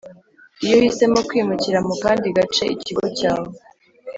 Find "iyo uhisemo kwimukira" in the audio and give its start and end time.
0.63-1.79